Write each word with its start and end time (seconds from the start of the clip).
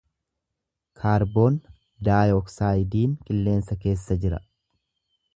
Kaarboon 1.01 1.59
daayoksaayidiin 2.07 3.13
qilleensa 3.27 3.77
keessa 3.85 4.17
jira. 4.25 4.41